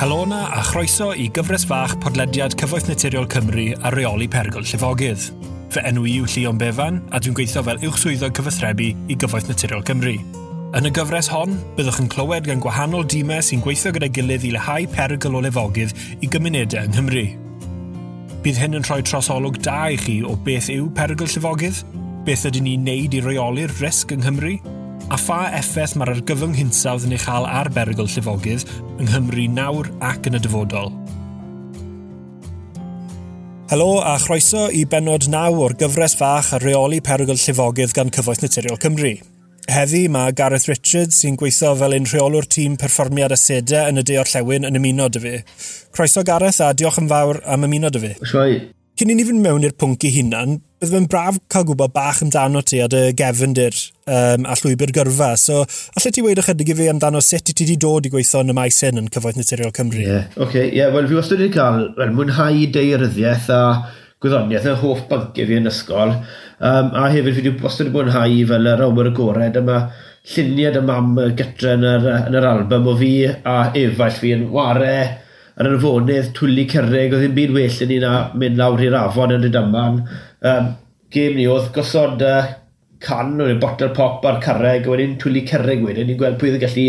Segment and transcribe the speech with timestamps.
[0.00, 5.26] Helona a chroeso i gyfres fach podlediad Cyfoeth Naturiol Cymru a reoli pergol llifogydd.
[5.74, 9.84] Fy enw i yw Llion Befan a dwi'n gweithio fel uwchswyddo cyfathrebu i Gyfoeth Naturiol
[9.84, 10.14] Cymru.
[10.72, 14.54] Yn y gyfres hon, byddwch yn clywed gan gwahanol dîmau sy'n gweithio gyda gilydd i
[14.56, 15.92] leihau perygl o lefogydd
[16.24, 17.28] i gymunedau yng Nghymru.
[18.40, 21.84] Bydd hyn yn rhoi trosolwg da i chi o beth yw perygl llifogydd,
[22.24, 24.56] beth ydyn ni'n neud i reoli'r risg yng Nghymru,
[25.10, 28.62] a pha effaith mae'r argyfwng hinsawdd yn ei chael ar berygl llifogydd
[29.00, 30.92] yng Nghymru nawr ac yn y dyfodol.
[33.70, 38.42] Helo a chroeso i benod naw o'r gyfres fach a reoli perygl llifogydd gan Cyfoeth
[38.46, 39.14] Naturiol Cymru.
[39.70, 44.18] Heddi mae Gareth Richards sy'n gweithio fel un rheolwr tîm perfformiad asedau yn y de
[44.22, 45.38] orllewin yn ymuno dy fi.
[45.94, 48.18] Croeso Gareth a diolch yn fawr am ymuno dy fi.
[48.22, 48.60] Sioi.
[49.00, 52.18] Cyn i ni fynd mewn i'r pwnc i hunan, bydd fe'n braf cael gwybod bach
[52.20, 53.72] amdano ti a dy gefndir
[54.04, 55.30] um, a llwybr gyrfa.
[55.40, 55.62] So,
[55.96, 58.52] allai ti weid ychydig i fi amdano sut i ti wedi dod i gweithio yn
[58.52, 60.02] y maes hyn yn Cyfoeth Naturiol Cymru?
[60.02, 60.26] Ie, yeah.
[60.34, 60.42] oce.
[60.44, 63.62] Okay, ie, yeah, wel, fi wastad wedi cael well, mwynhau deiryddiaeth a
[64.20, 66.14] gwyddoniaeth yn hoff bynciau fi yn ysgol.
[66.60, 69.80] Um, a hefyd fi wedi wastad wedi mwynhau fel yr awyr agored yma
[70.34, 74.50] lluniad y mam gytre yn yr, yn yr album o fi a efall fi yn
[74.52, 74.94] ware
[75.60, 78.96] yn yr afonydd, twli cyrreg, oedd ddim byd well yn ni na mynd lawr i'r
[79.02, 80.00] afon yn y dyman.
[80.48, 80.72] Um,
[81.12, 82.48] gêm ni oedd gosod uh,
[83.04, 86.64] can, oedd botel pop a'r carreg a wedyn twli cyrreg wedyn, ni'n gweld pwy oedd
[86.64, 86.86] gallu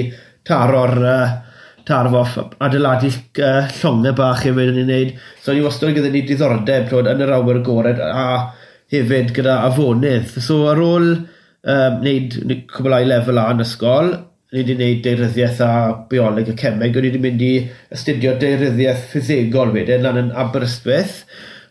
[0.48, 1.36] taro'r uh,
[1.88, 2.24] tarfo
[2.62, 3.12] adeiladu
[3.44, 5.14] uh, llongau bach hefyd yn ei wneud.
[5.44, 8.26] So ni wastad gyda ni diddordeb twod, yn yr awyr gored a
[8.94, 10.32] hefyd gyda afonydd.
[10.40, 12.40] So ar ôl um, wneud
[12.72, 14.14] cwblau lefel A yn ysgol,
[14.52, 15.72] ni wedi gwneud deiryddiaeth a
[16.12, 17.52] bioleg y cemeg, o'n i wedi mynd i
[17.96, 21.22] astudio deiryddiaeth ffysegol wedyn lan yn Aberystwyth.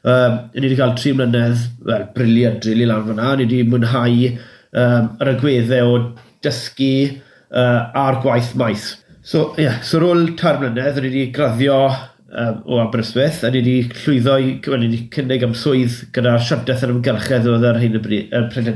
[0.01, 5.11] Um, ni wedi cael tri mlynedd, wel, briliant rili lan fyna, Ni wedi mwynhau um,
[5.21, 6.01] yr agweddau o
[6.41, 8.95] dysgu uh, a'r gwaith maith.
[9.21, 13.61] So, ie, yeah, so rôl tar mlynedd, ni wedi graddio um, o Aberystwyth, a ni
[13.61, 18.01] wedi llwyddo i, ni wedi cynnig am swydd gyda siartaeth yn ymgylchedd oedd ar hyn
[18.01, 18.73] y bryd, er pryd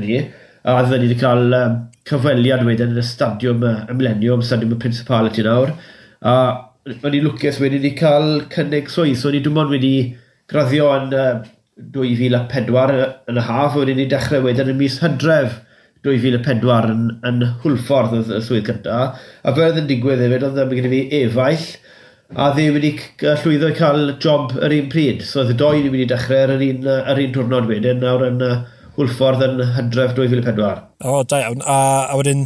[0.65, 1.73] A fydden ni wedi cael um,
[2.09, 5.75] cyfweliad wedyn yn y stadiwm y Millennium, stadiwm y Principality nawr.
[6.25, 6.33] A
[6.89, 9.93] o'n i'n lwcus wedi wedi cael cynnig swydd, so o'n i dim ond wedi
[10.49, 11.43] graddio yn uh,
[11.93, 12.97] 2004
[13.29, 15.61] yn y haf, wedyn ni dechrau wedyn yn mis hydref
[16.05, 19.23] 2004 yn, yn hwlffordd oedd y swydd cyntaf.
[19.45, 21.67] A fe oedd yn digwydd hefyd, oedd yn gyda fi efaill,
[22.41, 25.21] a ddi wedi llwyddo i cael job yr un pryd.
[25.25, 28.41] So oedd y doi wedi dechrau ar yr un, ar un diwrnod wedyn, nawr yn
[28.45, 28.55] uh,
[28.95, 30.73] Hwlffordd yn hydref 2004.
[31.03, 31.63] O, da iawn.
[31.67, 31.79] A,
[32.11, 32.45] a wedyn,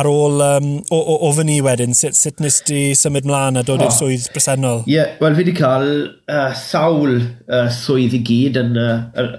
[0.00, 3.64] ar ôl, um, o, o, o fyny wedyn, sut, sut nes ti symud mlaen a
[3.66, 3.90] dod oh.
[3.90, 4.82] i'r swydd bresennol?
[4.88, 9.36] Ie, yeah, wel fi wedi cael uh, sawl uh, swydd i gyd yn uh,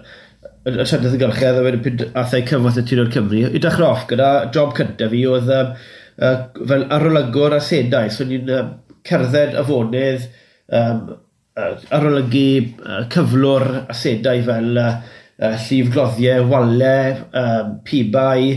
[0.65, 3.43] y Senedd y Gylchedd a wedyn pyd athau e cyfoeth y Tudor Cymru.
[3.45, 5.75] I dechrau off gyda job cyntaf fi oedd um,
[6.17, 6.39] uh,
[6.71, 8.09] fel arolygwr a sedau.
[8.09, 8.63] So ni'n uh,
[9.05, 10.25] cerdded afonydd,
[10.73, 11.03] um,
[11.53, 12.47] uh, arolygu
[12.81, 14.95] uh, cyflwr a sedau fel uh,
[15.41, 18.49] uh, llifgloddiau, walau, um, pibau,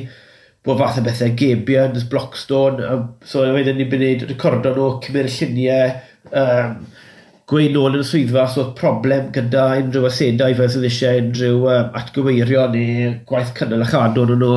[0.66, 5.96] bod fath o bethau, gebion, blockstone, um, so wedyn ni'n mynd recordo nhw, cymryd lluniau,
[6.32, 6.76] um,
[7.48, 11.90] gweud nôl yn y swyddfa so problem gyda unrhyw asedau fel sydd eisiau unrhyw um,
[11.96, 14.52] atgyweirio neu gwaith cynnal a chadw nhw.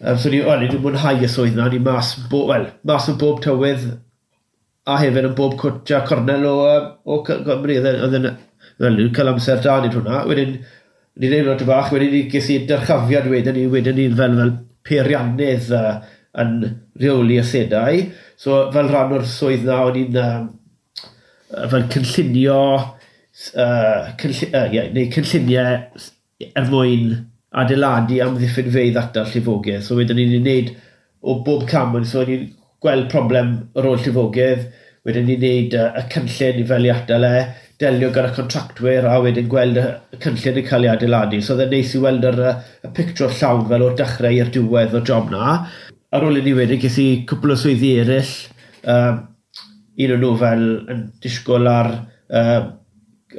[0.00, 3.18] Um, so ni, well, ni mwynhau y swydd na, ni mas, bo, well, mas yn
[3.20, 3.84] bob tywydd
[4.86, 6.56] a hefyd yn bob cwtio cornel o,
[7.04, 7.76] o Gymru.
[7.76, 8.26] Oedden,
[8.78, 10.22] oedden, cael amser da nid hwnna.
[10.30, 10.58] Wedyn,
[11.16, 14.52] ni'n neud lot o bach, wedyn ni gysi dyrchafiad wedyn ni, wedyn ni'n fel, fel
[14.86, 15.94] peiriannydd uh,
[16.42, 16.58] yn
[17.00, 18.02] rheoli y sedau.
[18.40, 20.34] So fel rhan o'r swydd na, o'n i'n uh,
[21.72, 22.60] fel cynllunio,
[23.56, 26.04] uh, cynllu, uh, yeah, neu cynlluniau
[26.46, 27.14] er mwyn
[27.56, 29.84] adeiladu am ddiffyn feidd ata llifogydd.
[29.86, 30.74] So wedyn ni'n neud
[31.24, 32.50] o bob cam, so ni'n
[32.84, 34.68] gweld problem ar ôl llifogydd,
[35.08, 37.38] wedyn ni'n neud uh, y cynllun i fel i adael e,
[37.80, 41.40] delio gyda contractwyr a wedyn gweld y cynllun yn cael ei adeiladu.
[41.44, 42.42] So oedd neis i weld yr,
[42.86, 45.58] y pictwr llawn fel o'r dechrau i'r diwedd o job na.
[46.16, 48.32] Ar ôl i ni wedyn, ges i cwpl o swyddi eraill.
[48.88, 49.20] Um,
[49.96, 51.92] un o'n nhw fel yn disgwyl ar
[52.40, 52.72] um,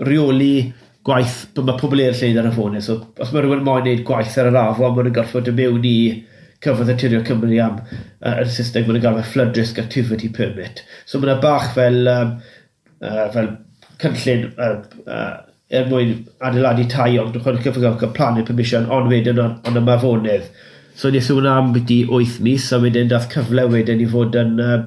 [0.06, 0.54] reoli
[1.08, 2.78] gwaith, bod mae pobl eraill yn ar y ffôn.
[2.78, 2.86] E.
[2.86, 5.98] So, os mae rhywun moyn gwneud gwaith ar yr afon, mae'n gorfod y mewn i
[6.62, 10.84] cyfodd y tirio Cymru am uh, yn system, mae'n galw flood risk activity permit.
[11.10, 12.36] So mae'n bach fel, um,
[13.02, 13.56] uh, fel
[14.02, 14.74] cynllun uh,
[15.06, 15.36] uh,
[15.70, 16.14] er mwyn
[16.48, 20.46] adeiladu tai ond dwi'n chwilio cyfrifol plannu'r permission ond wedyn o'n y mafonydd.
[20.98, 24.56] So nes hwnna am byddu 8 mis a wedyn dath cyfle wedyn i fod yn
[24.64, 24.78] uh,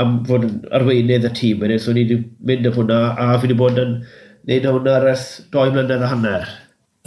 [0.00, 3.46] am fod yn arweinydd y tîm wedyn so ni wedi mynd am hwnna a fi
[3.46, 4.00] wedi bod yn
[4.48, 6.50] neud hwnna ers 2 mlynedd a hanner.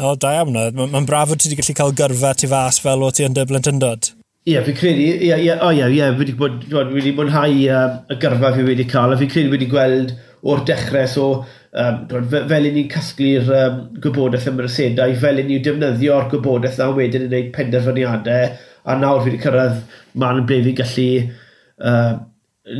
[0.01, 0.55] O, da iawn.
[0.79, 3.45] Mae'n braf bod ti wedi gallu cael gyrfa ti fas fel o ti yn dy
[3.49, 4.13] blentyndod.
[4.41, 6.23] Ie, yeah, fi'n credu, ie, yeah, ie, yeah, o oh, ie, yeah, ie, yeah, fi
[6.23, 9.67] wedi bod, fi wedi mwynhau uh, y gyrfa fi wedi cael, a fi'n credu wedi
[9.69, 11.27] gweld o'r dechrau, so
[11.77, 12.01] um,
[12.31, 17.27] fel i ni'n casglu'r um, gwybodaeth ym Mercedau, fel i ni'n defnyddio'r gwybodaeth na wedyn
[17.27, 19.79] yn gwneud penderfyniadau, a nawr fi wedi cyrraedd
[20.23, 22.13] man ble fi'n gallu uh,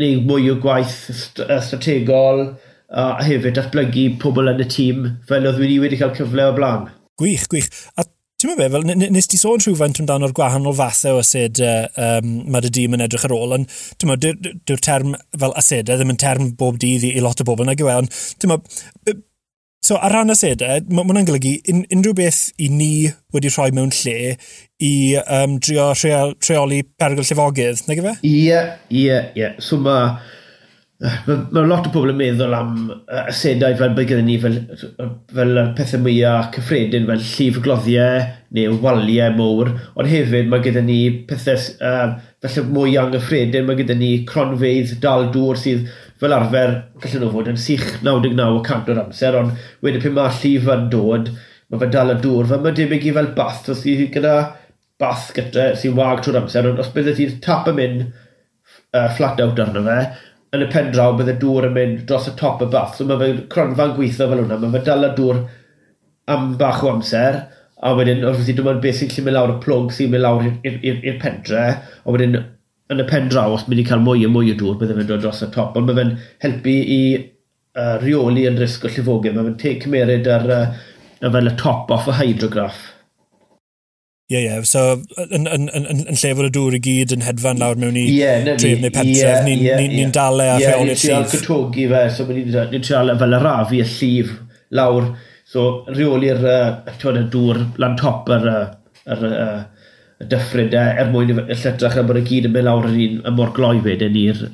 [0.02, 2.46] neud mwy o gwaith strategol,
[2.92, 6.90] a hefyd datblygu pobl yn y tîm fel oedd wedi wedi cael cyfle o blaen.
[7.22, 7.70] Gwych, gwych.
[7.96, 8.04] A
[8.42, 12.72] Ti'n meddwl fel, nes ti sôn rhywfaint amdano'r gwahanol fathau o asedau um, mae dy
[12.74, 15.12] dîm yn edrych ar ôl, ond ti'n meddwl, dyw'r term
[15.44, 18.00] fel asedau ddim yn term bob dydd i, i lot o bobl nag yw e,
[18.02, 19.22] ond ti'n meddwl,
[19.82, 22.90] So ar ran asedau, mae hwnna'n golygu un, unrhyw beth i ni
[23.34, 24.36] wedi rhoi mewn lle
[24.86, 24.92] i
[25.22, 28.14] um, drio rheol, rheoli perygl llifogydd, nag yfe?
[28.30, 28.60] Ie,
[28.94, 29.50] ie, ie.
[29.66, 30.20] So mae
[31.02, 32.74] Mae ma lot o pobl yn meddwl am
[33.24, 34.60] asedau fel bod gyda ni fel,
[35.34, 41.00] fel pethau mwyaf cyffredin fel llif gloddiau neu waliau mwr, ond hefyd mae gyda ni
[41.26, 42.14] pethau uh,
[42.46, 45.90] felly mwy anghyffredin, mae gyda ni cronfeidd dal dŵr sydd
[46.22, 50.70] fel arfer gallen nhw fod yn sych 99% o'r amser, ond wedyn pyn mae llif
[50.70, 51.32] yn dod,
[51.72, 54.36] mae fe dal y dŵr, fe mae debyg i fel bath, os ti gyda
[55.02, 59.42] bath gyda sy'n wag trwy'r amser, ond os bydde ti'n tap yn mynd uh, flat
[59.42, 60.04] out arno fe,
[60.52, 62.98] yn y pen draw, bydde dŵr yn mynd dros y top y bath.
[62.98, 64.60] So mae fe cronfa'n gweithio fel hwnna.
[64.60, 65.42] Mae fe dal y dŵr
[66.34, 67.42] am bach o amser.
[67.82, 70.50] A wedyn, wrth i dyma'n beth sy'n lle mynd lawr y plwg sy'n mynd lawr
[70.68, 71.64] i'r pentre.
[72.04, 72.36] A wedyn,
[72.92, 75.10] yn y pen draw, os mynd i cael mwy a mwy o dŵr, bydde fe'n
[75.10, 75.80] dod dros y top.
[75.80, 79.38] Ond mae fe'n helpu i uh, reoli yn risg o llifogydd.
[79.38, 80.66] Mae fe'n te cymeryd ar uh,
[81.24, 82.91] fel y top off y hydrograff.
[84.32, 84.52] Ie, yeah, ie.
[84.56, 84.64] Yeah.
[84.64, 84.82] So,
[85.28, 88.06] yn, yn, yn, yn lle fod y dŵr i gyd yn hedfan lawr mewn i
[88.08, 90.14] yeah, dref neu pentref, yeah, ni'n yeah, ni, yeah.
[90.16, 91.04] dale a yeah, rheoli'r llif.
[91.04, 94.32] Ie, ni'n trial cytogi fe, so ni'n trial e fel y rafi y llif
[94.80, 95.12] lawr.
[95.52, 98.48] So, rheoli'r uh, dŵr lan top yr,
[99.04, 99.60] yr, yr,
[100.22, 102.98] y dyffryn e, er mwyn y lletach a bod y gyd yn mynd lawr yr
[103.04, 104.46] un y mor gloi wedyn i'r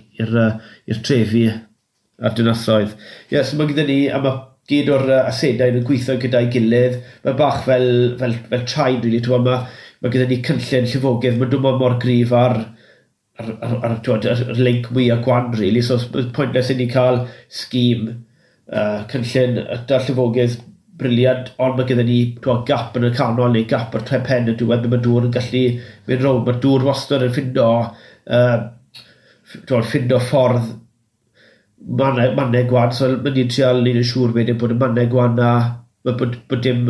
[1.05, 2.97] trefi a'r dynasoedd.
[2.97, 6.99] Ie, yeah, so mae gyda ni, a mae gyd o'r asedau yn gweithio gyda'i gilydd.
[7.23, 9.21] Mae bach fel, fel, fel traed, really.
[9.23, 9.61] Twa, mae,
[10.03, 12.57] mae gyda ni cynllun llifogydd, mae'n dwi'n mor grif ar,
[13.39, 15.81] ar, ar, ar, ar, ar, ar link a gwan, really.
[15.81, 15.99] So,
[16.35, 17.23] pointless i ni cael
[17.61, 20.59] sgîm uh, cynllun da llifogydd
[20.97, 24.49] briliant, ond mae gyda ni twa, gap yn y canol neu gap ar tre pen
[24.49, 25.63] y diwedd, mae dŵr yn gallu
[26.09, 27.67] mynd rownd, mae dŵr wastad yn ffindo,
[28.33, 28.57] uh,
[29.53, 30.73] ffindo ffordd
[31.87, 35.53] mannau, mannau gwan, so mae ni'n trial ni'n siŵr wedyn bod y mannau gwan a
[36.07, 36.83] bod, bod dim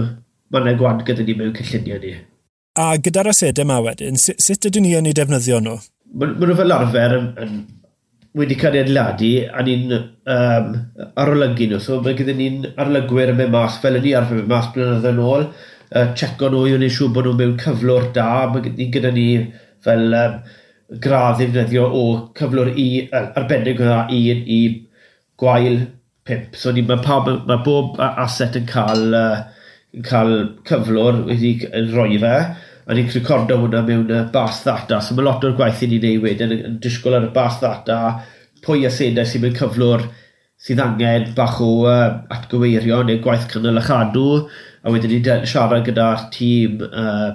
[0.53, 2.15] mannau gwan gyda ni mewn cylluniau ni.
[2.77, 5.77] A gyda'r asedau yma wedyn, sut, ydyn ni yn ei defnyddio nhw?
[6.17, 7.55] Mae nhw fel arfer yn, yn
[8.37, 10.75] wedi cael ei adladu a ni'n um,
[11.23, 11.81] arolygu nhw.
[11.83, 15.25] So mae gyda ni'n arolygwyr yn mynd mas, fel ni arfer mynd mas blynyddoedd yn
[15.25, 18.29] ôl, uh, checo nhw i wneud siŵr bod nhw'n mewn cyflwr da.
[18.53, 19.27] Mae gyda ni
[19.85, 20.41] fel um,
[21.03, 22.03] gradd i ddefnyddio o
[22.37, 24.21] cyflwr i, arbennig o dda i,
[24.57, 24.61] i
[25.39, 25.81] gwael
[26.27, 26.55] pimp.
[26.55, 29.43] So ni, mae, pawb, mae bob aset yn cael, uh,
[29.95, 30.33] yn cael
[30.67, 31.53] cyflwr wedi
[31.91, 32.35] rhoi fe,
[32.87, 35.01] a ni'n recordo hwnna mewn y bas ddata.
[35.03, 37.59] So mae lot o'r gwaith i ni'n ei wedyn yn, yn disgwyl ar y bas
[37.61, 37.99] ddata,
[38.65, 40.07] pwy asedau sy'n mynd cyflwr
[40.67, 44.29] sydd angen bach o uh, atgyweirio neu gwaith cynnal a chadw,
[44.83, 45.19] a wedyn ni
[45.49, 47.29] siarad gyda'r tîm uh,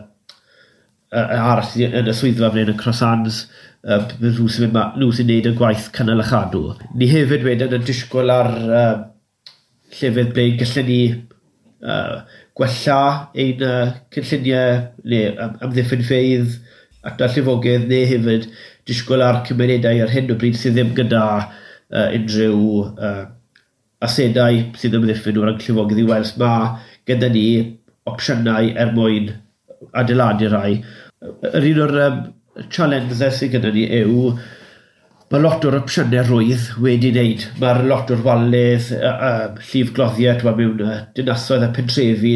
[1.13, 3.45] uh, arall yn y swyddfa flaen yn Crossans,
[3.89, 6.63] uh, nhw sy'n nhw sy'n neud y gwaith cynnal a chadw.
[6.99, 8.95] Ni hefyd wedyn yn disgwyl ar uh,
[9.99, 12.23] llefydd ble gallen ni uh,
[12.59, 13.01] gwella
[13.45, 16.57] ein uh, cynlluniau neu amddiffyn ffeidd
[17.09, 18.49] ac a llifogydd neu hefyd
[18.89, 23.25] disgwyl ar cymunedau ar hyn o bryd sydd ddim gyda uh, unrhyw uh,
[24.03, 26.75] asedau sydd ymddiffyn o'r llifogydd i weld mae
[27.09, 27.47] gyda ni
[28.09, 29.31] opsiynau er mwyn
[29.99, 30.77] adeiladu rai.
[31.23, 32.23] Yr un o'r um,
[32.71, 34.33] challenges sydd gyda ni yw
[35.33, 37.45] mae lot o'r opsiynau rwydd wedi wneud.
[37.61, 40.83] Mae'r lot o'r walydd, um, llif gloddiad, mae mewn
[41.17, 42.35] dynasoedd a pentrefi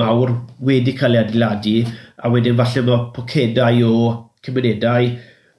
[0.00, 0.32] mawr
[0.64, 1.82] wedi cael ei adeiladu,
[2.16, 3.98] a wedyn falle mae pocedau o
[4.46, 5.10] cymunedau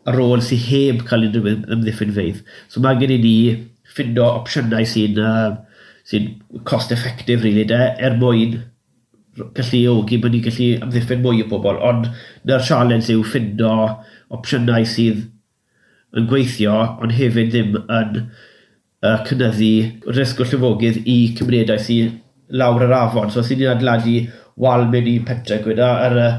[0.09, 2.41] ar ôl sydd heb cael ei ymddiffyn feidd.
[2.73, 3.37] So mae gen i ni
[3.93, 5.53] ffindo opsiynau sy'n uh,
[6.09, 6.23] sy
[6.65, 8.57] cost-effective, really, de, er mwyn
[9.57, 12.07] gallu ogi bod ni'n gallu amddiffyn mwy o bobl, ond
[12.49, 13.73] na'r challenge yw ffindo
[14.35, 15.25] opsiynau sydd
[16.17, 22.17] yn gweithio, ond hefyd ddim yn uh, cynnyddu risg o llyfogydd i cymunedau sydd
[22.49, 23.29] lawr yr afon.
[23.29, 24.23] So, os ni'n adladu
[24.59, 26.29] wal mynd i pentre gyda ar y,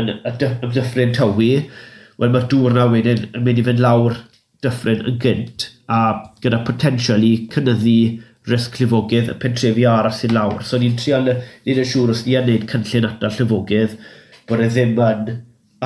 [0.00, 0.34] yn, y
[0.76, 1.50] dyffryn tywi,
[2.20, 4.16] wel mae'r dŵr na wedyn yn mynd i fynd lawr
[4.64, 6.00] dyffryn yn gynt a
[6.42, 7.98] gyda potensial i cynnyddu
[8.50, 10.62] risg llifogydd, y pentrefi aras i lawr.
[10.66, 13.98] So ni'n trial yn siŵr os ni yn neud cynllun atal llifogydd,
[14.46, 15.34] bod e ddim yn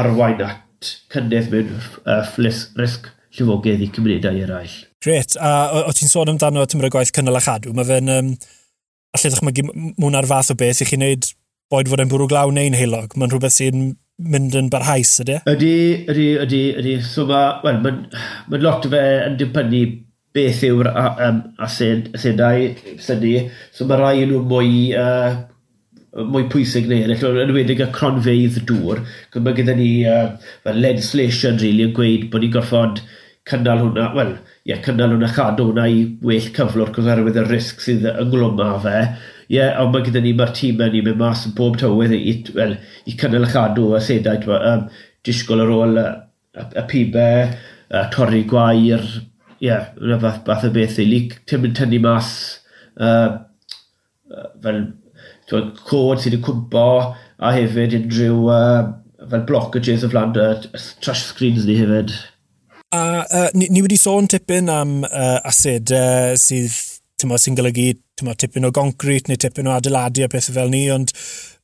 [0.00, 1.72] arwain at cynnydd mewn
[2.04, 4.78] uh, risg llifogydd i cymunedau eraill.
[5.00, 8.34] Gret, a o ti'n sôn amdano tymor y gwaith cynnal a chadw, mae fe'n um,
[9.16, 11.30] allai ddechmygu mwna'r fath o beth i chi wneud
[11.70, 13.14] boed fod e'n bwrw glaw neu'n heilog.
[13.16, 13.90] Mae'n rhywbeth sy'n
[14.20, 15.38] mynd yn barhaus, ydy?
[15.38, 15.54] E?
[15.54, 15.74] Ydy,
[16.12, 16.94] ydy, ydy, ydy.
[17.06, 18.00] So mae, well, mae'n
[18.50, 19.84] ma lot o fe yn dibynnu
[20.36, 22.66] beth yw'r um, asedau
[23.02, 23.34] syni.
[23.74, 25.40] So mae rai nhw mwy, uh,
[26.30, 29.02] mwy pwysig neu eraill, yn enwedig y cronfeidd dŵr.
[29.34, 30.36] Cyn mae gyda ni uh,
[30.76, 33.02] legislation really, yn gweud bod ni'n gorfod
[33.50, 37.44] cynnal hwnna, wel, ie, yeah, cynnal hwnna chadw hwnna i well cyflwr cos oherwydd y
[37.48, 38.96] risg sydd yn glwma fe.
[39.50, 42.14] Ie, yeah, ond mae gyda ni mae'r tîm yn ni'n mynd mas yn bob tywydd
[42.14, 42.76] i, well,
[43.10, 44.86] i cynnal y chadw a sedau, um,
[45.26, 46.06] disgwyl ar ôl y,
[46.54, 47.50] y, y pibau,
[47.90, 49.08] uh, torri gwair,
[49.60, 51.06] ie, yna fath, fath o beth i.
[51.08, 52.30] lic, ti'n mynd tynnu mas
[52.96, 53.38] uh,
[54.64, 54.82] fel
[55.50, 56.86] twyd, cod sydd wedi cwmpo
[57.40, 58.90] a hefyd unrhyw uh,
[59.30, 60.50] fel blockages o flan y
[61.04, 62.14] trash screens ni hefyd.
[62.96, 66.78] A uh, ni, ni wedi sôn tipyn am uh, ased uh, sydd
[67.20, 67.92] sy'n golygu
[68.40, 71.12] tipyn o goncrit neu tipyn o adeiladu a pethau fel ni, ond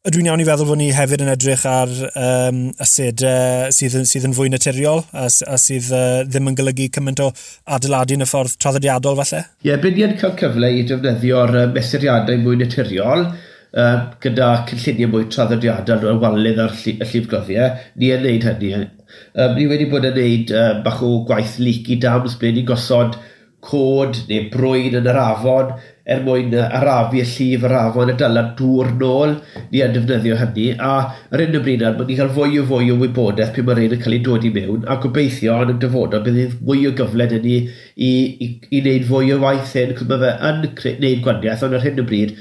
[0.07, 4.37] Dwi'n iawn i feddwl bod ni hefyd yn edrych ar um, asedau sydd, sydd yn
[4.37, 7.33] fwy naturiol a, a sydd uh, ddim yn golygu cymaint o
[7.75, 9.41] adeiladu yn y ffordd traddodiadol falle?
[9.65, 15.27] Ie, yeah, byd ni'n cael cyfle i defnyddio'r mesuriadau mwy naturiol uh, gyda cynlluniau mwy
[15.35, 18.87] traddodiadol o'r walydd ar y llifgloddiau, ni yn neud hynny.
[19.35, 23.19] Um, ni wedi bod yn neud uh, bach o gwaith leaky dams ble ni'n gosod
[23.67, 25.73] cod neu brwyn yn yr afon
[26.07, 29.33] er mwyn arafu y llif yr afon y dala dŵr nôl
[29.73, 30.67] ni yn defnyddio hynny.
[30.79, 30.93] A
[31.35, 33.65] ar un y bryd er ar nawr mae'n cael fwy o fwy o wybodaeth pe
[33.67, 36.87] mae'r ein yn cael ei dod i mewn a gobeithio yn y dyfodol bydd mwy
[36.87, 38.13] o gyfle dyn ni i,
[38.47, 41.85] i, i wneud fwy o waith hyn cos mae fe yn gwneud gwaniaeth ond ar
[41.89, 42.39] hyn y bryd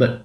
[0.00, 0.16] mae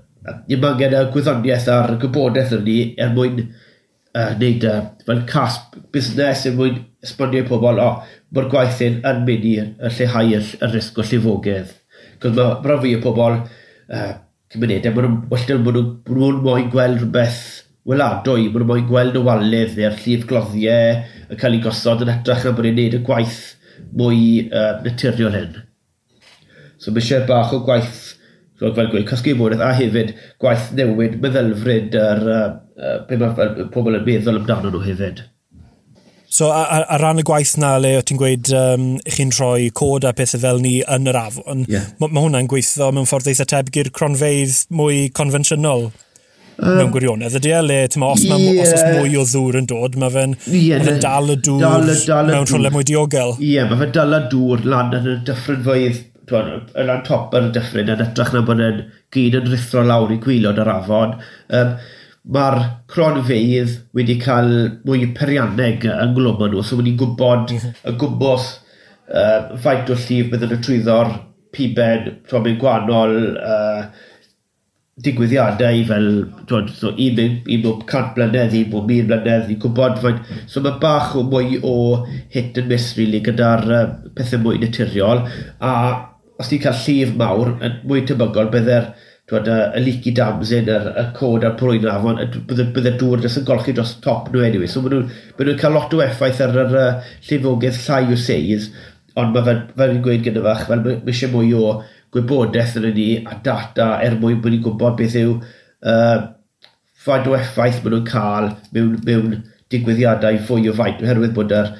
[0.47, 5.23] ni mae gen y gwyddoniaeth a'r gwybodaeth yn ni er mwyn uh, wneud uh, fel
[5.27, 9.55] casp busnes er mwyn esbonio i pobl, o, oh, mae'r gwaith hyn yn mynd i
[9.97, 11.73] lleihau y, y risg o llifogydd.
[12.23, 13.41] Cos mae ma fi y pobl,
[13.91, 14.13] uh,
[14.53, 15.83] cymunedau, maen nhw'n ma nhw,
[16.13, 17.41] nhw moyn gweld rhywbeth
[17.89, 22.13] weladwy, maen nhw moyn gweld y walydd neu'r llif gloddiau yn cael ei gosod yn
[22.13, 23.41] edrych am bod ni'n neud y gwaith
[23.99, 25.59] mwy uh, naturiol hyn.
[26.79, 27.99] So mae eisiau bach o gwaith,
[28.61, 34.07] fel gweud, cysgu a hefyd gwaith newid meddylfryd yr, uh, uh, be mae pobl yn
[34.07, 35.25] meddwl amdano nhw hefyd.
[36.33, 40.07] So ar, ar ran y gwaith na le o ti'n gweud um, chi'n rhoi cod
[40.09, 41.91] a pethau fel ni yn yr afon, yeah.
[42.01, 47.37] mae ma hwnna'n gweithio mewn ffordd eitha tebyg i'r cronfeidd mwy confensiynol uh, mewn gwirionedd
[47.37, 48.41] ydy e, le ma, os, yeah.
[48.41, 51.37] ma, os oes mwy o ddŵr yn dod, mae fe'n yeah, ma fe dal y
[51.37, 53.37] dŵr dal, dal mewn rhywle mwy diogel.
[53.37, 57.37] Ie, yeah, mae fe'n dal y dŵr lan yn y dyffryn fydd, yn lan top
[57.37, 60.77] yn y dyffryn, yn edrych na bod e'n gyd yn rithro lawr i gwylod yr
[60.79, 61.19] afon.
[61.53, 61.77] Um,
[62.23, 64.53] mae'r cronfeidd wedi cael
[64.87, 67.75] mwy perianneg yn glwm nhw, so wedi gwybod mhm.
[67.89, 68.49] y gwmwth
[69.11, 71.13] uh, faint o llif bydd yn y trwyddo'r
[71.53, 73.83] piben, trobyn gwahanol, uh,
[75.03, 76.09] digwyddiadau fel
[76.49, 80.33] twod, so, un, un, un bob cant blynedd, un bob mil blynedd, i gwybod faint.
[80.49, 81.75] So mae bach o mwy o
[82.33, 85.25] hit and miss really gyda'r uh, pethau mwy naturiol
[85.59, 85.73] a
[86.39, 88.93] os ti'n cael llif mawr yn mwy tebygol byddai'r
[89.33, 93.47] Dwi'n y, y Leaky Damsin, y, y Cod a'r Prwyn Afon, bydde dŵr jyst yn
[93.47, 94.69] golchi dros top nhw anyway.
[94.69, 96.91] So maen nhw'n nhw cael lot o effaith ar yr uh,
[97.29, 98.69] llifogydd llai o seis,
[99.17, 101.73] ond mae fel, fel i'n gweud gyda fach, fel mae eisiau mwy o
[102.13, 106.29] gwybodaeth yn ni a data er mwyn bod ni'n gwybod beth yw uh,
[107.05, 109.37] faint o effaith maen nhw'n cael mewn, mewn
[109.73, 111.73] digwyddiadau fwy o faint, oherwydd bod, ar,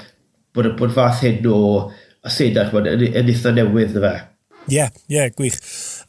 [0.56, 1.60] bod, bod fath hyn o
[2.26, 4.14] asedau yn, yn, yn eitha newydd fe.
[4.64, 5.60] Ie, yeah, ie, yeah, gwych.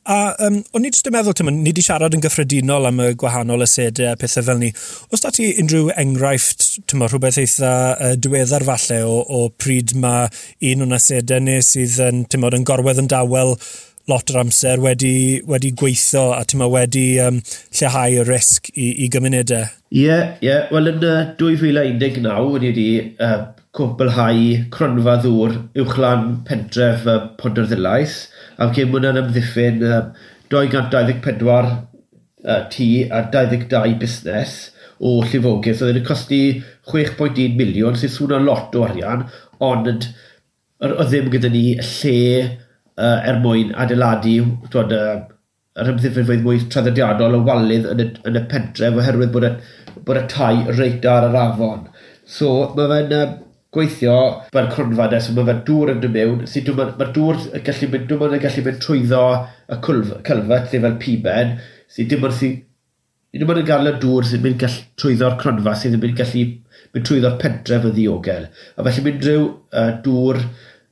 [0.05, 3.07] A um, o'n i jyst yn meddwl, tyma, ni wedi siarad yn gyffredinol am y
[3.21, 4.69] gwahanol asedau a pethau fel ni.
[5.09, 10.29] Os da ti unrhyw enghraifft, tyma, rhywbeth eitha uh, diweddar falle o, o pryd mae
[10.75, 13.57] un o'n asedau ni sydd yn, tyma, yn gorwedd yn dawel
[14.13, 17.41] lot o'r amser wedi, wedi gweithio a tyma wedi um,
[17.73, 19.73] lleihau y risg i, i gymunedau?
[19.95, 20.51] Ie, yeah, ie.
[20.51, 20.69] Yeah.
[20.75, 22.29] Wel, yn uh, 2019
[22.61, 23.39] wedi uh,
[23.75, 24.43] cwblhau
[24.75, 28.15] cronfa ddŵr uwchlan pentref uh, Ponderddulais
[28.63, 30.05] a gym hwnna'n ymddiffyn uh,
[30.55, 34.55] 224 uh, tŷ a 22 busnes
[35.05, 35.79] o llifogydd.
[35.79, 36.41] So, oedd yn costi
[36.91, 39.27] 6.1 miliwn sy'n swnio'n lot o arian,
[39.65, 44.37] ond oedd ddim gyda ni lle uh, er mwyn adeiladu
[44.71, 45.17] twod, uh,
[45.75, 49.53] yr ymddiffyn ymddifrifwydd mwy traddodiadol o walydd yn y, yn y pentref oherwydd bod y,
[50.07, 51.89] bod y tai reit ar yr afon.
[52.37, 53.25] So mae fe'n uh,
[53.75, 54.19] gweithio
[54.55, 58.07] mae'r cronfa nes, mae fe'n dŵr yn dymewn, sydd dwi'n mae'r dŵr yn gallu mynd,
[58.11, 59.25] dwi'n yn gallu mynd trwyddo
[59.67, 61.59] y cylfet, neu fel piben,
[61.97, 62.61] sy'n dim ond sy'n...
[62.61, 62.73] sydd
[63.35, 66.45] Nid yn gael y dŵr sy'n mynd gallu trwyddo'r cronfa sydd yn mynd gallu
[66.95, 68.47] mynd trwyddo'r pentref y ddiogel.
[68.79, 70.39] A felly mynd rhyw uh, dŵr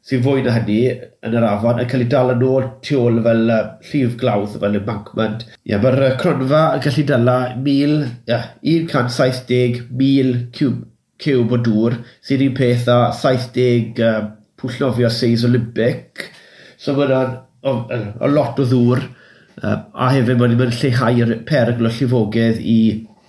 [0.02, 0.80] sy'n fwy na hynny
[1.22, 4.56] yn yr afon yn cael ei dal yn ôl tu ôl fel uh, llif glawdd
[4.58, 5.44] fel embankment.
[5.62, 10.91] Ie, mae'r uh, cronfa yn gallu dala 1,000, yeah, 170,000 cwb
[11.22, 14.20] ciwb o dŵr, sydd un peth a 70 uh,
[14.60, 16.28] pwllofio seis Olympic.
[16.78, 19.02] So mae yna lot o ddŵr,
[19.62, 22.78] uh, a hefyd mae'n ma lleihau'r perygl o llifogydd i,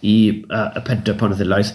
[0.01, 0.15] i
[0.49, 1.73] uh, y pedra pan o ddilais.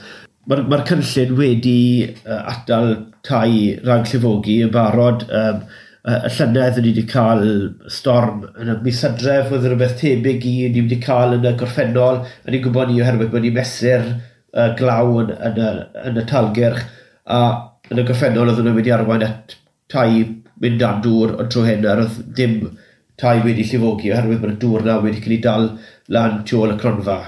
[0.48, 2.94] Mae'r ma, cynllun wedi uh, atal
[3.26, 5.28] tai rhag llifogi yn barod.
[5.28, 5.68] Um,
[6.08, 7.42] y llynedd ni wedi cael
[7.92, 12.22] storm yn y mis adref, oedd rhywbeth tebyg i, ni wedi cael yn y gorffennol,
[12.25, 14.06] a ni'n gwybod ni oherwydd bod ni mesur
[14.54, 15.70] uh, glaw yn yn, y,
[16.10, 16.84] yn y talgyrch
[17.28, 17.40] a
[17.92, 19.56] yn y gyffennol oedd nhw'n mynd i arwain at
[19.92, 20.10] tai
[20.62, 22.60] mynd am dŵr ond trwy hyn ar oedd dim
[23.18, 25.66] tai wedi llifogi oherwydd bod y dŵr na wedi cael ei dal
[26.14, 27.18] lan tu ôl y cronfa.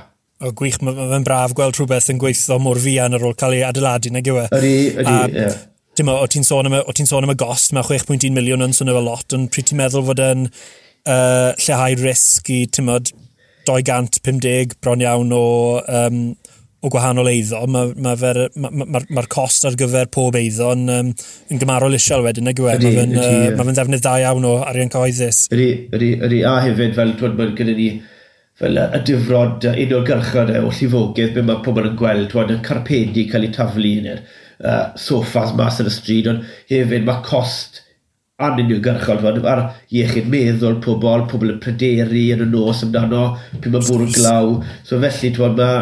[0.41, 3.65] O gwych, mae'n ma braf gweld rhywbeth yn gweithio mor fian ar ôl cael ei
[3.67, 4.47] adeiladu neu gywe.
[4.57, 5.35] Ydy, ydy, ie.
[5.43, 5.59] Yeah.
[5.99, 8.77] Dim o, ti'n sôn am, o ti sôn am y gost, mae 6.1 miliwn yn
[8.77, 12.89] swnio fel lot, ond pryd ti'n meddwl fod yn uh, lleihau risg i, ti'n
[13.69, 15.45] 250 bron iawn o
[15.83, 16.23] um,
[16.81, 20.87] o gwahanol eiddo, mae'r ma ma, ma, ma, ma cost ar gyfer pob eiddo yn,
[20.95, 21.11] um,
[21.53, 22.77] yn gymarol isial wedyn, nag yw e?
[22.81, 25.43] Mae fe'n uh, ma ddefnydd da iawn o arian cyhoeddus.
[25.53, 27.91] Ydy, ydy, ydy, a hefyd fel twyd mae gyda ni
[28.61, 32.59] fel y difrod un o'r gyrchod o llifogydd be mae pobl yn gweld, twyd, y
[32.65, 37.25] carpedi cael ei taflu yn yr uh, sofas mas yn y stryd, ond hefyd mae
[37.29, 37.83] cost
[38.41, 43.85] anuniongyrchol fan, a'r iechyd meddwl pobl, pobl yn pryderu yn y nos amdano, pwy mae
[43.85, 44.55] bwrw glaw.
[44.81, 45.81] So felly, twyd, mae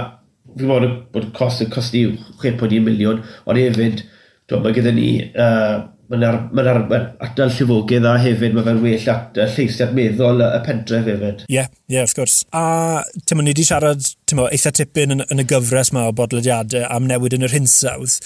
[0.57, 2.05] fi bod y cost yn costi
[2.43, 4.05] 6.1 miliwn, ond hefyd,
[4.49, 8.65] dwi'n mae gyda ni uh, mae'n ar, ma ar, mae adnod llifogydd a hefyd mae
[8.65, 11.45] fe'n well at lleisiad meddwl y pentref hefyd.
[11.45, 12.47] Ie, yeah, yeah, of course.
[12.57, 16.89] A tyma, ni wedi siarad tyma, eitha tipyn yn, yn, y gyfres yma o bodlediadau
[16.89, 18.17] am newid yn yr hinsawdd.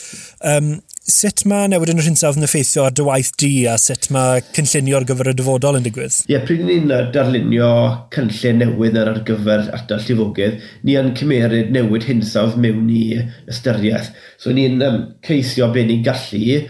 [0.47, 4.07] Um, sut mae newid yn yr hinsawdd yn effeithio ar dy waith di a sut
[4.15, 6.21] mae cynllunio ar gyfer y dyfodol yn digwydd?
[6.29, 6.87] Ie, yeah, pryd ni'n
[7.17, 7.73] darlunio
[8.15, 13.03] cynllun newydd ar ar gyfer adal llifogydd, ni yn cymeryd newid hinsawdd mewn i
[13.51, 14.15] ystyriaeth.
[14.39, 16.63] So ni'n um, ceisio be ni'n gallu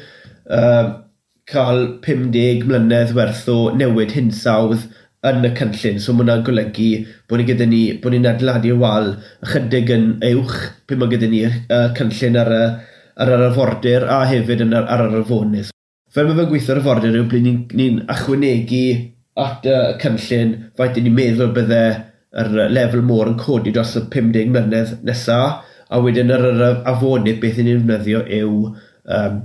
[0.53, 0.91] uh,
[1.51, 4.87] cael 50 mlynedd werth o newid hinsawdd
[5.27, 6.01] yn y cynllun.
[6.03, 6.89] So mae hwnna'n golygu
[7.31, 9.13] bod ni gyda ni, bod ni'n adeiladu wal
[9.47, 12.63] ychydig yn uwch pe mae gyda ni uh, cynllun ar y,
[13.23, 15.71] ar yr arfordir a hefyd yn ar, ar yr arfonydd.
[16.13, 18.87] Fel mae fe'n gweithio ar arfordir yw bod ni'n ni, achwanegu
[19.43, 21.85] at y cynllun faint ni'n meddwl bydde
[22.43, 25.63] yr lefel môr yn codi dros y 50 mlynedd nesaf
[25.93, 29.41] a wedyn ar yr afonydd beth ni'n defnyddio yw um,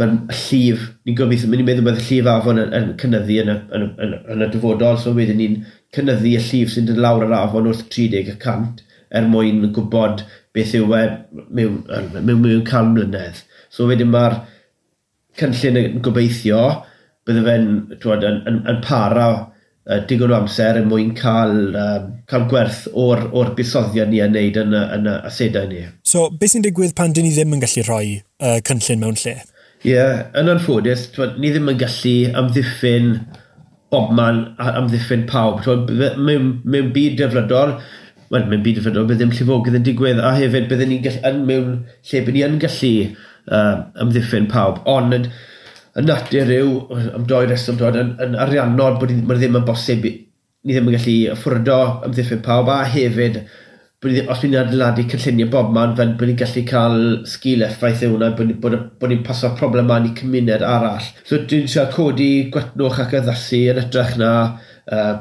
[0.00, 3.56] Mae'n llif, ni'n gobeithio, ni'n meddwl bod y llif afon yn, yn cynnyddu yn y,
[3.76, 5.58] yn, yn, yn y dyfodol, so wedyn ni'n
[5.92, 8.32] cynnyddu y llif sy'n dod lawr yr afon wrth 30
[9.12, 10.24] er mwyn gwybod
[10.56, 11.02] beth yw e
[11.52, 13.44] mewn, mewn, mewn can mlynedd.
[13.72, 14.40] So wedyn mae'r
[15.40, 16.62] cynllun yn gobeithio,
[17.28, 22.10] bydde fe'n twod, yn, yn, yn para uh, digon o amser yn mwyn cael, um,
[22.28, 25.86] cael gwerth o'r, or busoddiad ni a wneud yn yn, yn y asedau ni.
[26.08, 29.38] So, beth sy'n digwydd pan dyn ni ddim yn gallu rhoi uh, cynllun mewn lle?
[29.82, 31.08] Ie, yeah, yn anffodus,
[31.42, 33.16] ni ddim yn gallu amddiffyn
[33.90, 35.64] bobman a amddiffyn pawb.
[36.22, 37.72] Mewn, mewn byd dyfrydol,
[38.30, 41.42] wel, mewn byd dyfrydol, bydd ddim llifogydd yn digwydd, a hefyd byddwn ni'n gallu, yn
[41.48, 44.78] mewn lle bydd ni yn gallu uh, amddiffyn pawb.
[44.92, 45.26] Ond yn,
[45.98, 46.78] yn natur yw,
[47.18, 50.98] am doi reswm dod, yn, yn ariannod bod ni ddim yn bosib, ni ddim yn
[51.00, 53.42] gallu ffwrdo amddiffyn pawb, a hefyd
[54.02, 58.16] bod os ni'n adeiladu cynlluniau bob man fel bod ni'n gallu cael sgil effaith yw
[58.16, 61.04] hwnna, bod ni'n bod, bod ni paso problem man i cymuned arall.
[61.28, 64.32] So dwi'n siarad codi gwetnwch ac addasu yn ytrach na
[64.96, 65.12] uh,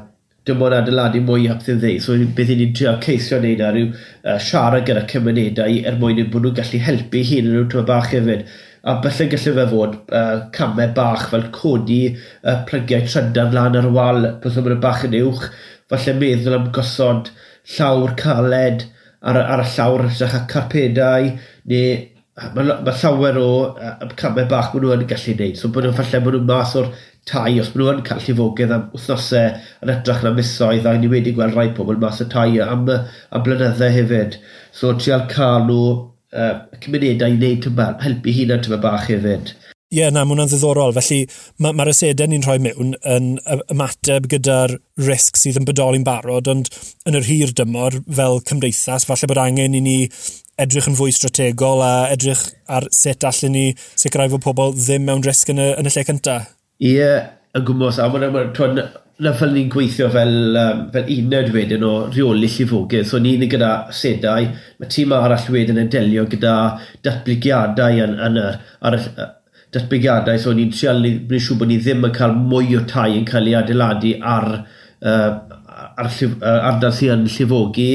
[0.49, 1.99] dim ond adeiladu mwy up to ddi.
[2.01, 6.47] So beth ni'n trio ceisio wneud ar yw uh, siarad gyda cymunedau er mwyn bod
[6.47, 8.49] nhw'n gallu helpu hun yn nhw bach hefyd.
[8.81, 13.91] A bellai gallu fe fod uh, camau bach fel codi uh, plygiau trydan lan ar
[13.91, 15.45] y wal, beth o'n bach yn uwch,
[15.91, 17.47] falle meddwl am gosod uh,
[17.77, 18.87] llawr caled
[19.21, 21.31] ar, ar y llawr sa'ch carpedau,
[21.69, 21.91] neu
[22.55, 25.57] mae ma llawer o uh, camau bach maen nhw yn gallu gwneud.
[25.59, 26.87] So bod nhw'n falle bod nhw'n mas o'r
[27.29, 29.51] tai, os maen nhw yn cael llifogydd am wythnosau
[29.83, 33.45] yn edrych na misoedd, a ni wedi gweld rai pobl mas y tai am, am
[33.45, 34.39] blynyddau hefyd.
[34.73, 39.53] So trial cael nhw uh, cymunedau i wneud tyma, helpu hunan tyma bach hefyd.
[39.91, 40.93] Ie, yeah, na, mae hwnna'n ddiddorol.
[40.95, 41.25] Felly,
[41.59, 43.25] mae'r ma asedau ni'n rhoi mewn yn
[43.73, 46.69] ymateb gyda'r risg sydd yn bodoli'n barod, ond
[47.09, 49.97] yn yr hir dymor, fel cymdeithas, falle bod angen i ni
[50.63, 53.65] edrych yn fwy strategol a edrych ar sut allan ni
[53.99, 56.47] sicrhau fod pobl ddim mewn risg yn y, yn y lle cyntaf.
[56.79, 57.27] Ie, yeah,
[57.59, 58.45] yn gwmwys, a mae'n ma,
[59.21, 63.11] na fel ni'n gweithio fel, um, fel uned wedyn o rheoli llifogydd.
[63.11, 64.47] So ni'n gyda sedau,
[64.79, 66.55] mae tîm arall wedyn yn delio gyda
[67.03, 69.37] datblygiadau yn, yn, yn, ar, ar,
[69.71, 73.15] datbygiadau, so ni'n trial ni, ni siŵr bod ni ddim yn cael mwy o tai
[73.19, 74.47] yn cael ei adeiladu ar,
[74.99, 75.29] uh,
[75.71, 77.91] ar, llif, uh, ardal sydd yn llifogi,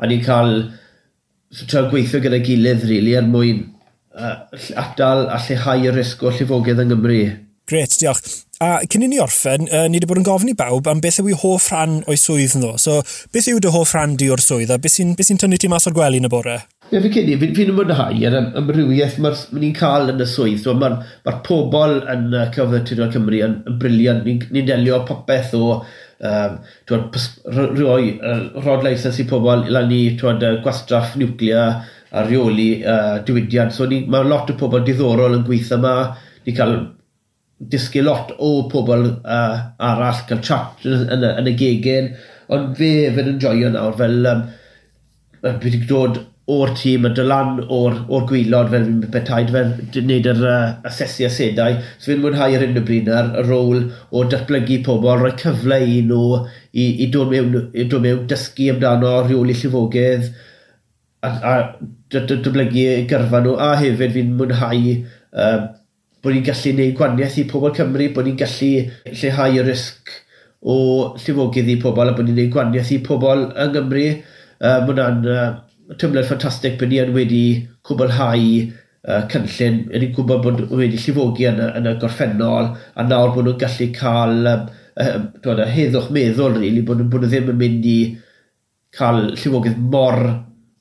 [0.00, 0.56] a ni'n cael
[1.52, 3.62] so, trial gweithio gyda gilydd, really, er mwyn
[4.18, 4.34] uh,
[4.82, 7.22] atal a lleihau y risg o llifogydd yng Nghymru.
[7.70, 8.40] Gret, diolch.
[8.60, 11.22] A cyn i ni orffen, uh, ni wedi bod yn gofyn i bawb am beth
[11.22, 12.74] yw i hoff rhan o'i swydd nhw.
[12.82, 12.98] So,
[13.32, 15.86] beth yw dy hoff rhan di o'r swydd a beth sy'n sy tynnu ti mas
[15.88, 16.58] o'r gwely yn y bore?
[16.90, 20.58] Ie, fi cyn i, fi'n fi mwynhau yr ymrywiaeth mae'r ni'n cael yn y swydd.
[20.58, 24.24] So, Mae'r ma pobl yn uh, cyfytuno'r Cymru yn, yn briliant.
[24.26, 26.56] Ni'n ni delio popeth o um,
[26.90, 31.68] rhoi uh, rod leisens i pobl lan i twad, uh, gwastraff niwclea
[32.10, 33.70] a reoli uh, diwydiant.
[33.76, 35.94] So mae lot o pobl diddorol yn gweithio yma.
[36.48, 36.74] Ni'n cael
[37.70, 42.10] disgu lot o pobl uh, arall, cael chat yn, yn, yn y gegin.
[42.50, 44.26] Ond fe fe'n enjoio nawr fel...
[44.34, 44.48] Um,
[45.40, 46.18] fi wedi dod
[46.50, 51.26] o'r tîm yn dylan o'r, or gwylod fel fi'n betaid fel wneud yr uh, asesu
[51.28, 51.78] asedau.
[51.98, 56.00] So fi'n mwynhau yr unrhyw bryd ar y rôl o datblygu pobl, rhoi cyfle i
[56.08, 56.22] nhw
[56.72, 60.30] i, i dod mewn, i dod mewn dysgu amdano rheoli llifogydd
[61.26, 61.54] a, a
[62.16, 63.54] datblygu gyrfa nhw.
[63.60, 65.60] A hefyd fi'n mwynhau uh,
[66.24, 68.74] bod ni'n gallu gwneud gwaniaeth i pobl Cymru, bod ni'n gallu
[69.06, 70.18] lleihau y risg
[70.60, 70.76] o
[71.16, 74.06] llifogydd i pobl a bod ni'n gwneud gwaniaeth i pobl yng Nghymru.
[74.60, 75.50] Uh, Mae hwnna'n uh,
[75.98, 77.44] tymled ffantastig bod ni yn wedi
[77.86, 83.34] cwblhau uh, cynllun, wedi gwybod bod wedi llifogi yn y, yn y gorffennol, a nawr
[83.34, 84.68] bod nhw'n gallu cael um,
[85.06, 85.26] um,
[85.74, 87.98] heddwch meddwl, really, bod, bod nhw ddim yn mynd i
[88.96, 90.20] cael llifogydd mor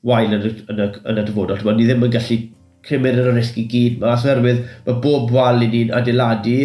[0.08, 1.66] wael yn y, yn y, yn y dyfodol.
[1.76, 2.40] Ni ddim yn gallu
[2.88, 6.60] cymryd yr risg i gyd yma, oherwydd mae bob wal i ni'n adeiladu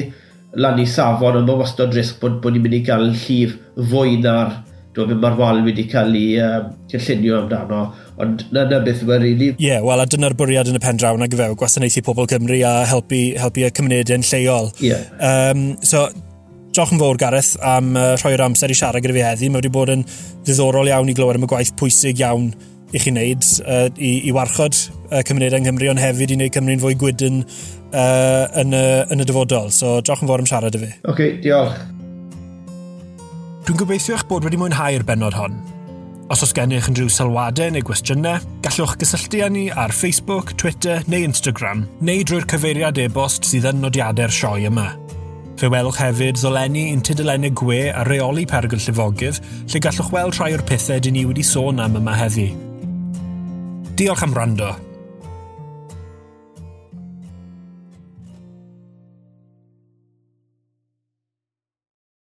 [0.62, 3.56] lan i safon, ond mae wastad risg bod, bod ni'n mynd i gael llif
[3.90, 4.54] fwy na'r
[4.94, 7.80] dwi'n mae'r wal wedi cael ei um, cynllunio amdano.
[8.22, 9.32] Ond na na beth yma, rili.
[9.32, 9.54] Really.
[9.58, 12.60] Ie, yeah, wel, a dyna'r bwriad yn y pen draw na gyfew, gwasanaethu pobl Cymru
[12.66, 14.70] a helpu, helpu y cymunedau'n lleol.
[14.78, 14.92] Ie.
[14.92, 15.08] Yeah.
[15.18, 16.06] Um, so,
[16.74, 19.50] Diolch yn fawr Gareth am uh, rhoi'r amser i siarad gyda fi heddi.
[19.50, 20.00] Mae wedi bod yn
[20.46, 22.48] ddiddorol iawn i glywed am y gwaith pwysig iawn
[22.94, 24.74] i chi wneud uh, i, i warchod
[25.10, 29.22] uh, cymunedau yng Nghymru, ond hefyd i wneud Cymru'n fwy gwydyn uh, yn, y, yn
[29.22, 29.70] y dyfodol.
[29.74, 30.90] So, diolch yn fawr am siarad y fi.
[30.96, 31.78] Oce, okay, diolch.
[33.64, 35.62] Dwi'n gobeithio eich bod wedi mwynhau'r benod hon.
[36.32, 41.26] Os oes gennych unrhyw sylwadau neu gwestiynau, gallwch gysylltu â ni ar Facebook, Twitter neu
[41.26, 44.86] Instagram, neu drwy'r cyfeiriad e-bost sydd yn nodiadau'r sioe yma.
[45.60, 50.54] Fe welwch hefyd ddoleni un tudalennau gwe a reoli pergyl llifogydd, lle gallwch weld rhai
[50.56, 52.48] o'r pethau dyn ni wedi sôn am yma heddi.
[54.00, 54.72] Diolch am rando.